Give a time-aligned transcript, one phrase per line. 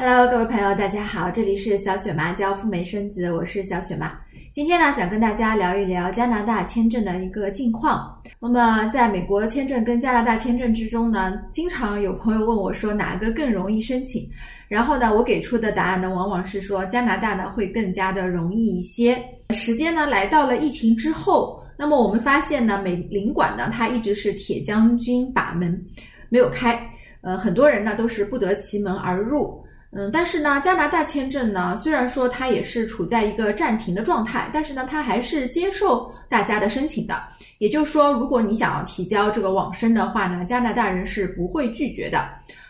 [0.00, 4.12] Hello，各位朋友，大家好，这里是小雪妈教赴美生子，我是小雪妈。
[4.52, 8.16] 今天呢，想跟大家聊一聊加拿大签证的一个近况。
[8.38, 14.24] 那么，在美国签证跟加拿大签证之中呢，经常有朋友问我说哪个更容易申请，
[14.68, 19.20] 然后呢，我给出的答案呢，往往是说加拿大呢会更加的容易一些。
[19.50, 25.84] 时间呢来到了疫情之后，那么我们发现呢，美领馆呢它一直是铁将军把门，
[26.28, 26.88] 没有开，
[27.20, 29.60] 呃，很多人呢都是不得其门而入。
[29.90, 37.18] 嗯，但是呢，加拿大签证呢，虽然说它也是处在一个暂停的状态，但是呢，它还是接受大家的申请的。
[37.56, 42.22] 也就是说，如果你想要提交这个网申的话呢，加拿大人是不会拒绝的。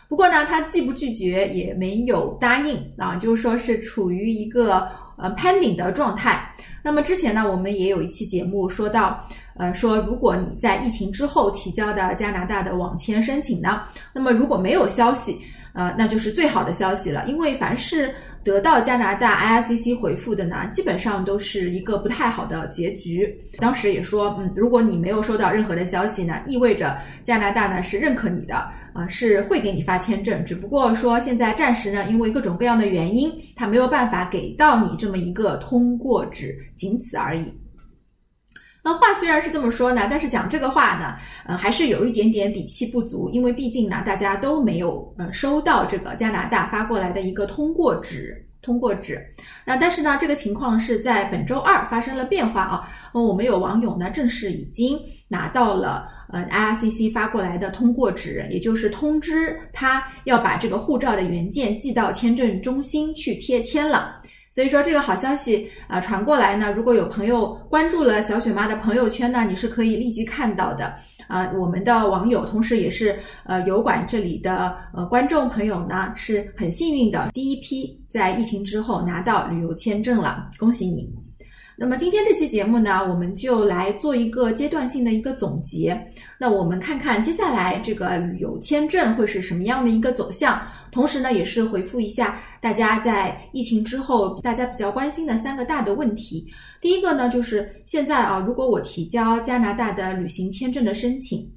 [0.07, 6.49] 不过呢，他既不拒绝，也没有答应啊，就是说是处于一个呃 pending 的状态。
[6.81, 9.21] 那么之前呢，我们也有一期节目说到，
[9.57, 13.81] 呃，说如果你在疫情之后提交的加拿大的网签申请呢，
[14.13, 15.37] 那么如果没有消息。
[15.73, 23.29] 呃，那就是最好的消息了，因为凡是得到加拿大 IRCC 回复的呢，基本上都是一个不太好的结局。
[23.59, 28.55] 当时也说，嗯，如果你没有收到任何的消息呢，意味着加拿大呢是认可你的，
[28.93, 30.43] 啊，是会给你发签证。
[30.43, 37.53] 只不过说现在暂时呢，因为各种各样的原因，他没有办法给到你这么一个通过纸，仅此而已。
[38.81, 49.21] 那话虽然是这么说呢，但是讲这个话呢，呃，还是有一点点底气不足，因为毕竟呢，大家都没有呃收到这个加拿大发过来的一个通过纸，通过纸。
[49.65, 52.89] 那但是呢，这个情况是在本周二发生了变化啊。
[53.11, 64.15] 我们有网友呢，正式已经拿到了呃 IRCC 发过来的通过纸，也就是通知他要把这个护照的原件寄到签证中心去贴签了。
[64.51, 70.93] 所以说这个好消息啊传过来呢，如果有朋友关注了小雪妈的朋友圈呢，你是可以立即看到的
[71.27, 71.51] 啊。
[71.55, 81.07] 我们的网友，同时也是呃油管这里的呃观众朋友呢，是很幸运的第一批在疫情之后拿到旅游签证了，恭喜你。
[81.81, 85.97] 那么今天这期节目呢，我们就来做一个阶段性的一个总结。
[86.37, 96.45] 那我们看看接下来这个旅游签证会是什么样的一个走向，同时呢，也是回复一下大家在疫情之后大家比较关心的三个大的问题。
[96.81, 101.49] 第一个呢，就是现在啊，如果我提交加拿大的旅行签证的申请，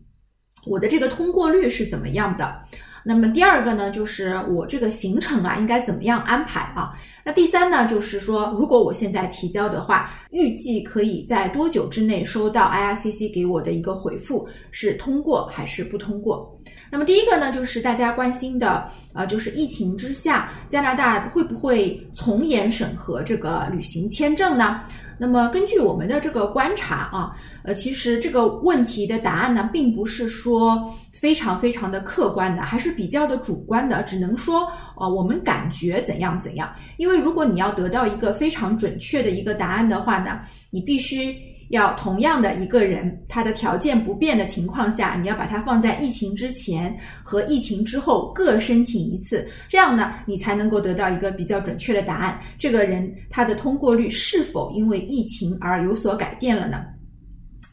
[0.66, 2.62] 我的这个通过率是怎么样的？
[3.04, 6.92] 那么第二个呢，就是我这个行程啊，应该怎么样安排啊？
[7.24, 16.56] 那第三呢，就是说，如果我现在提交的话，预计可以在多久之内收到 IRCC 给我的一个回复，是通过还是不通过？
[16.92, 24.82] 那么第一个呢，就是大家关心的，呃，就是疫情之下，加拿大会不会从严审核这个旅行签证呢？
[25.16, 34.70] 那么根据我们的这个观察啊，呃，其实这个问题的答案呢，并不是说非常非常的客观的，还是比较的主观的，只能说，
[35.00, 36.70] 呃，我们感觉怎样怎样。
[36.98, 41.34] 因为如果你要得到一个非常准确的一个答案的话呢，你必须。
[41.72, 52.38] 要同样的一个人，他的条件不变的情况下，你要把它放在疫情之前和疫情之后各申请一次，这样呢，你才能够得到一个比较准确的答案。
[52.58, 56.84] 这个人他的通过率是否因为疫情而有所改变了呢？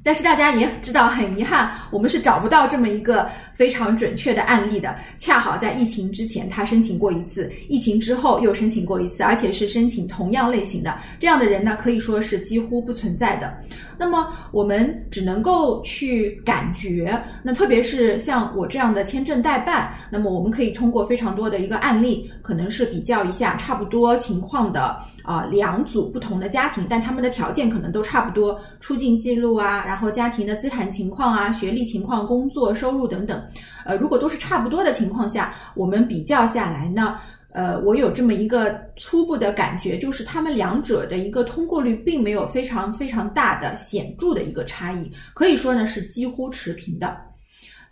[0.02, 4.96] 但是大家也知道，很遗憾，我们是找不到这么一个非常准确的案例的。
[5.18, 13.54] 恰好在疫情之前，他申请过一次；疫情之后又申请过一次，而且是申请同样类型的这样的人呢，可以说是几乎不存在的。
[13.98, 33.44] 那么我们只能够去感觉，那特别是像我这样的签证代办，那么我们可以通过非常多的一个案例，可能是比较一下差不多情况的啊两组不同的家庭，但他们的条件可能都差不多，出境记录啊，然后家庭的资产情况啊、学历情况、工作收入等等，
[33.86, 37.20] 呃，如果都是差不多的情况下，我们比较下来呢。
[37.52, 47.18] 呃，我有这么一个初步的感觉，就是他们两者的一个通过率并没有非常非常大的显著的一个差异，可以说呢是几乎持平的。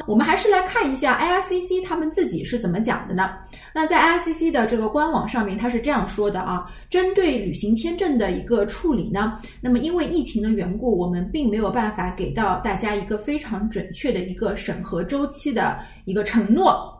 [0.06, 3.32] 我们还是来看一下 IRCC 他们自己是怎么讲的呢？
[3.74, 16.94] 那在 IRCC 的这个官网上面，它是这样说的啊：针对旅行签证的一个处理呢，那么因为疫情的缘故，我们并没有办法给到大家一个非常准确的一个审核周期的一个承诺。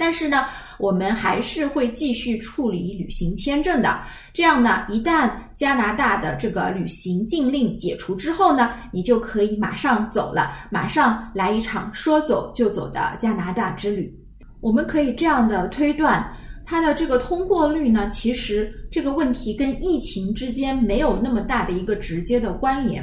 [0.00, 0.46] 但是呢，
[0.78, 4.00] 我们还是会继续处理旅行签证的。
[4.32, 14.16] 这样呢，一旦加拿大的这个旅行禁令解除之后呢，你就可以马上走了，马上来一场说走就走的加拿大之旅。
[14.60, 16.24] 我们可以这样的推断，
[16.64, 23.02] 它的这个通过率呢，其实这个问题跟疫情之间没有那么大的一个直接的关联。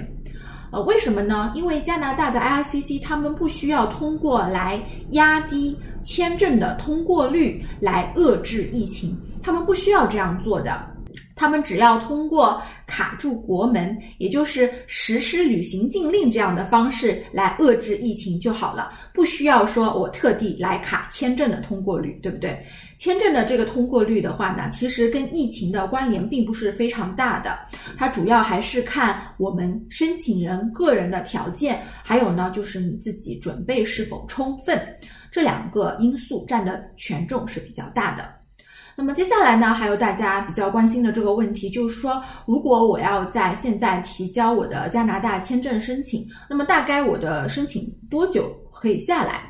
[0.72, 1.52] 呃，为什么呢？
[1.56, 4.82] 因为加拿大的 IRCC 他们不需要通过来
[5.12, 5.78] 压低。
[6.06, 10.96] 签证的通过率来遏制疫情，他们不需要这样做的。
[11.38, 22.58] 他们只要通过卡住国门，也就是实施旅行禁令这样的方式来遏制疫情就好了，不需要说我特地来卡签证的通过率，对不对？
[22.98, 27.60] 签证的这个通过率的话呢，其实跟疫情的关联并不是非常大的，
[27.98, 34.82] 它主要还是看我们申请人个人的条件，还有呢就是你自己准备是否充分，
[35.36, 38.24] 这两个因素占的权重是比较大的。
[38.96, 49.42] 那么接下来呢，还有大家比较关心的这个问题，就是说，如果我要在现在提交我的加拿大签证申请，那么大概我的申请多久可以下来？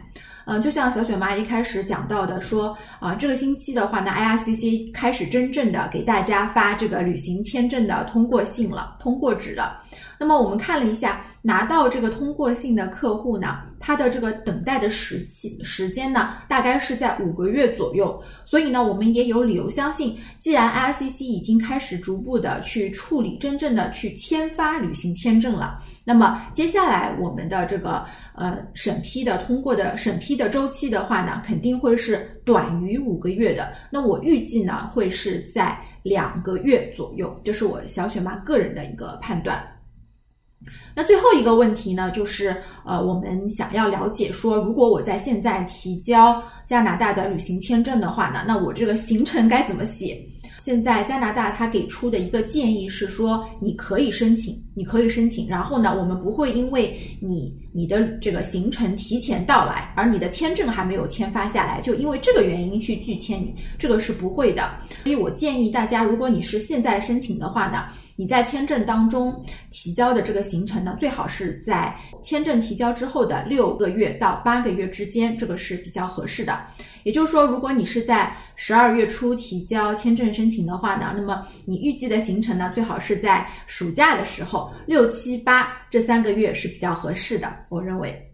[0.48, 9.84] 嗯，就像小雪妈一开始讲到的，说啊，这个星期的话呢，IRCC 开始真正的给大家发这个旅行签证的通过信了，通过纸了。
[10.18, 18.20] 那么我们看了一下，拿到这个通过信的客户呢，他的这个等待的时期时间呢，大概是在五个月左右。
[18.46, 28.04] 所以呢，我们也有理由相信，既然 IRCC 已经开始逐步的去处理真正的去签发旅行签证了，那么接下来我们的这个
[28.34, 33.72] 呃审批的通过的审批的周期的话呢，肯定会是短于五个月的。
[33.92, 39.64] 那我预计呢，会是在两个月左右，这是我小雪妈个人的一个判断。
[40.96, 42.56] 那最后一个问题呢，就是
[42.86, 50.20] 呃，我们想要了解说，如果我在现在提交加拿大的旅行签证的话呢，那我这个行程该怎么写？
[50.58, 64.72] 现在加拿大他给出的一个建议是说，你可以申请，你可以申请，然后呢，我们不会因为你你的这个行程提前到来，而你的签证还没有签发下来，就因为这个原因去拒签你，这个是不会的。
[65.04, 67.84] 所以我建议大家，如果你是现在申请的话呢。
[68.18, 76.60] 你在签证当中提交的这个行程呢，最好是在签证提交之后的六个月到八个月之间，这个是比较合适的。
[77.04, 88.25] 也就是说，如果你是在十二月初提交签证申请的话呢，那么你预计的行程呢，最好是在暑假的时候，六七八这三个月是比较合适的，我认为。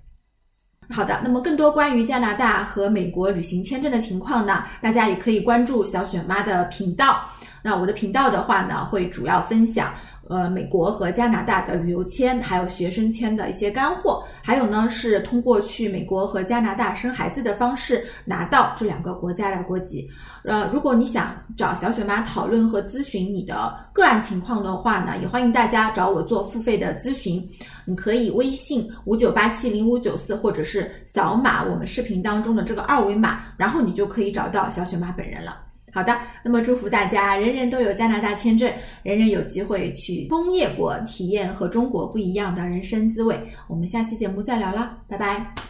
[0.91, 7.21] 好的，那么更多关于加拿大和美国旅行签证的情况呢，大家也可以关注小雪妈的频道。
[7.63, 9.93] 那我的频道的话呢，会主要分享
[10.31, 20.09] 呃美国和加拿大的旅游签，还有学生签的一些干货，还有呢是通过去美国和加拿大生孩子的方式拿到这两个国家的国籍。
[20.43, 27.47] 呃，如果你想找小雪妈讨论和咨询你的个案情况的话呢，也欢迎大家找我做付费的咨询。
[27.85, 35.57] 你可以微信五九八七零五九四，或者是扫码我们视频当中的这个二维码，然后你就可以找到小雪妈本人了。
[35.93, 38.71] 好的，那么祝福大家，人人都有加拿大签证，
[39.03, 43.39] 人人有机会去工业国体验和中国不一样的人生滋味。
[43.67, 45.61] 我们下期节目再聊了，拜拜。